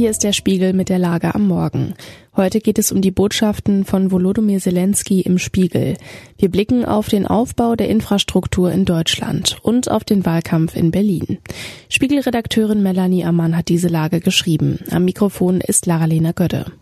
[0.00, 1.92] Hier ist der Spiegel mit der Lage am Morgen.
[2.34, 5.98] Heute geht es um die Botschaften von Volodymyr Zelensky im Spiegel.
[6.38, 11.36] Wir blicken auf den Aufbau der Infrastruktur in Deutschland und auf den Wahlkampf in Berlin.
[11.90, 14.78] Spiegelredakteurin Melanie Ammann hat diese Lage geschrieben.
[14.90, 16.72] Am Mikrofon ist Lara-Lena Gödde.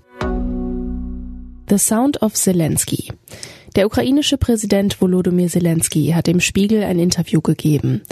[1.69, 3.11] The Sound of Zelensky.
[3.79, 8.03] Der ukrainische Präsident Volodymyr Zelensky hat dem Spiegel ein Interview gegeben.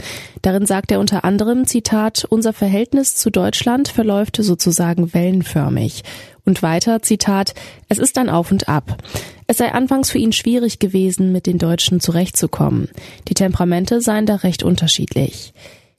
[0.40, 6.04] Darin sagt er unter anderem, Zitat, unser Verhältnis zu Deutschland verläuft sozusagen wellenförmig.
[6.44, 7.54] Und weiter, Zitat,
[7.88, 9.02] es ist ein Auf und Ab.
[9.48, 12.88] Es sei anfangs für ihn schwierig gewesen, mit den Deutschen zurechtzukommen.
[13.26, 15.52] Die Temperamente seien da recht unterschiedlich.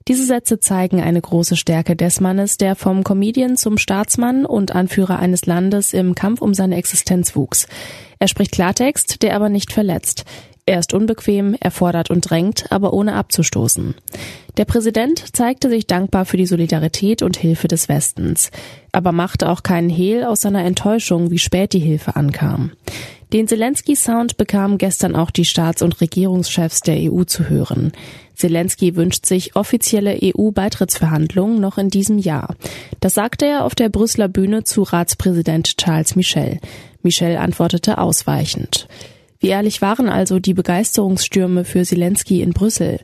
[0.07, 5.20] Diese Sätze zeigen eine große Stärke des Mannes, der vom Comedian zum Staatsmann und Anführer
[5.20, 7.67] eines Landes im Kampf um seine Existenz wuchs.
[8.17, 10.23] Er spricht Klartext, der aber nicht verletzt.
[10.66, 13.95] Er ist unbequem, er fordert und drängt, aber ohne abzustoßen.
[14.57, 18.52] Der Präsident zeigte sich dankbar für die Solidarität und Hilfe des Westens,
[18.91, 22.71] aber machte auch keinen Hehl aus seiner Enttäuschung, wie spät die Hilfe ankam.
[23.33, 27.92] Den Zelensky-Sound bekamen gestern auch die Staats- und Regierungschefs der EU zu hören.
[28.38, 32.55] Zelensky wünscht sich offizielle EU-Beitrittsverhandlungen noch in diesem Jahr.
[32.99, 36.59] Das sagte er auf der Brüsseler Bühne zu Ratspräsident Charles Michel.
[37.02, 38.88] Michel antwortete ausweichend.
[39.39, 42.99] Wie ehrlich waren also die Begeisterungsstürme für Zelensky in Brüssel?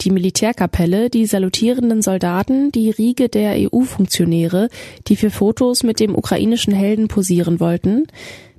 [0.00, 4.68] Die Militärkapelle, die salutierenden Soldaten, die Riege der EU-Funktionäre,
[5.06, 8.06] die für Fotos mit dem ukrainischen Helden posieren wollten?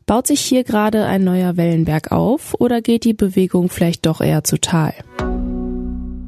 [0.06, 4.44] Baut sich hier gerade ein neuer Wellenberg auf oder geht die Bewegung vielleicht doch eher
[4.44, 4.94] zu Tal?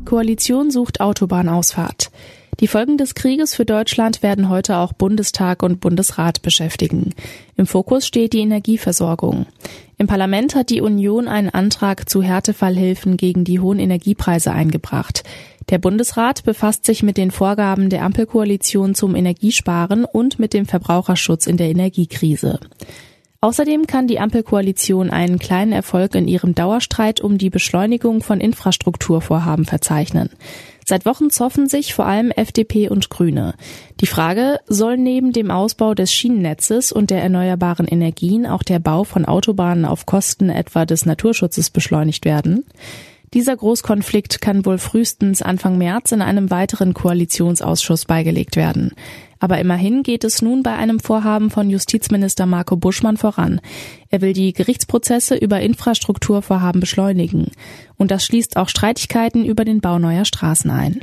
[0.06, 2.12] Koalition sucht Autobahnausfahrt.
[2.62, 7.14] Die Folgen des Krieges für Deutschland werden heute auch Bundestag und Bundesrat beschäftigen.
[7.58, 9.46] Im Fokus steht die Energieversorgung.
[9.98, 15.24] Im Parlament hat die Union einen Antrag zu Härtefallhilfen gegen die hohen Energiepreise eingebracht.
[15.70, 21.48] Der Bundesrat befasst sich mit den Vorgaben der Ampelkoalition zum Energiesparen und mit dem Verbraucherschutz
[21.48, 22.60] in der Energiekrise.
[23.42, 29.66] Außerdem kann die Ampelkoalition einen kleinen Erfolg in ihrem Dauerstreit um die Beschleunigung von Infrastrukturvorhaben
[29.66, 30.30] verzeichnen.
[30.88, 33.56] Seit Wochen zoffen sich vor allem FDP und Grüne.
[34.02, 39.04] Die Frage, soll neben dem Ausbau des Schienennetzes und der erneuerbaren Energien auch der Bau
[39.04, 42.66] von Autobahnen auf Kosten etwa des Naturschutzes beschleunigt werden?
[43.34, 48.92] Dieser Großkonflikt kann wohl frühestens Anfang März in einem weiteren Koalitionsausschuss beigelegt werden.
[49.40, 53.60] Aber immerhin geht es nun bei einem Vorhaben von Justizminister Marco Buschmann voran.
[54.10, 57.52] Er will die Gerichtsprozesse über Infrastrukturvorhaben beschleunigen.
[57.98, 61.02] Und das schließt auch Streitigkeiten über den Bau neuer Straßen ein.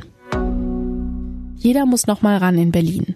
[1.55, 3.15] Jeder muss noch mal ran in Berlin.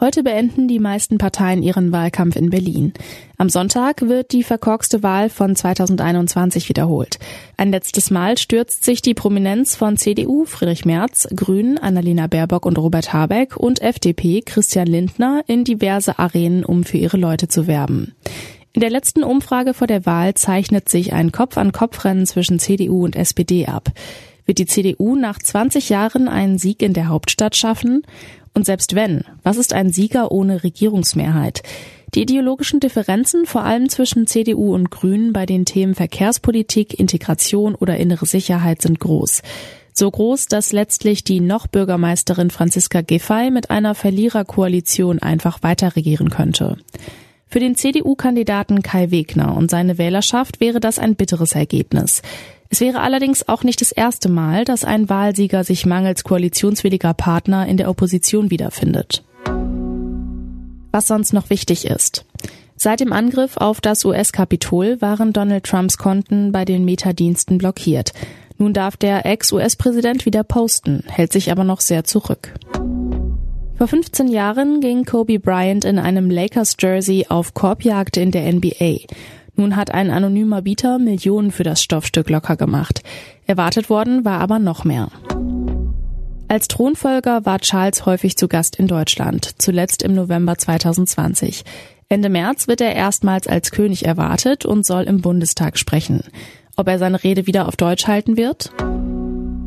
[0.00, 2.94] Heute beenden die meisten Parteien ihren Wahlkampf in Berlin.
[3.36, 7.18] Am Sonntag wird die verkorkste Wahl von 2021 wiederholt.
[7.58, 12.78] Ein letztes Mal stürzt sich die Prominenz von CDU Friedrich Merz, Grünen Annalena Baerbock und
[12.78, 18.14] Robert Habeck und FDP Christian Lindner in diverse Arenen, um für ihre Leute zu werben.
[18.72, 23.66] In der letzten Umfrage vor der Wahl zeichnet sich ein Kopf-an-Kopf-Rennen zwischen CDU und SPD
[23.66, 23.90] ab.
[24.46, 28.02] Wird die CDU nach 20 Jahren einen Sieg in der Hauptstadt schaffen?
[28.54, 31.62] Und selbst wenn, was ist ein Sieger ohne Regierungsmehrheit?
[32.14, 37.96] Die ideologischen Differenzen, vor allem zwischen CDU und Grünen bei den Themen Verkehrspolitik, Integration oder
[37.96, 39.42] innere Sicherheit, sind groß.
[39.92, 46.30] So groß, dass letztlich die noch Bürgermeisterin Franziska Giffey mit einer Verliererkoalition einfach weiter regieren
[46.30, 46.78] könnte.
[47.46, 52.22] Für den CDU-Kandidaten Kai Wegner und seine Wählerschaft wäre das ein bitteres Ergebnis.
[52.72, 57.66] Es wäre allerdings auch nicht das erste Mal, dass ein Wahlsieger sich mangels koalitionswilliger Partner
[57.66, 59.24] in der Opposition wiederfindet.
[60.92, 62.24] Was sonst noch wichtig ist.
[62.76, 68.12] Seit dem Angriff auf das US-Kapitol waren Donald Trumps Konten bei den Metadiensten blockiert.
[68.56, 72.54] Nun darf der Ex-US-Präsident wieder posten, hält sich aber noch sehr zurück.
[73.76, 79.06] Vor 15 Jahren ging Kobe Bryant in einem Lakers-Jersey auf Korbjagd in der NBA.
[79.56, 83.02] Nun hat ein anonymer Bieter Millionen für das Stoffstück locker gemacht.
[83.46, 85.08] Erwartet worden war aber noch mehr.
[86.48, 91.64] Als Thronfolger war Charles häufig zu Gast in Deutschland, zuletzt im November 2020.
[92.08, 96.22] Ende März wird er erstmals als König erwartet und soll im Bundestag sprechen.
[96.74, 98.72] Ob er seine Rede wieder auf Deutsch halten wird?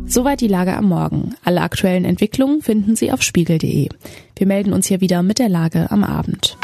[0.05, 1.35] Soweit die Lage am Morgen.
[1.45, 3.87] Alle aktuellen Entwicklungen finden Sie auf spiegel.de.
[4.35, 6.57] Wir melden uns hier wieder mit der Lage am Abend.